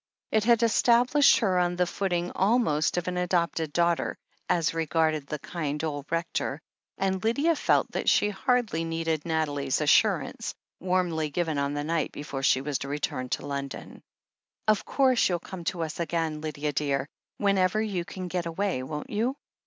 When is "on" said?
1.59-1.75, 11.59-11.75